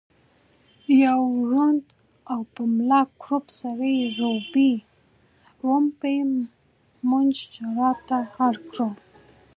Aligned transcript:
يو 1.05 1.21
ړوند 1.49 1.83
او 2.31 2.39
په 2.53 2.61
ملا 2.75 3.01
کړوپ 3.21 3.45
سړي 3.61 3.95
ړومبی 5.61 6.19
مونږ 7.09 7.29
ژړا 7.53 7.91
ته 8.07 8.17
اړ 8.45 8.55
کړو 8.69 8.89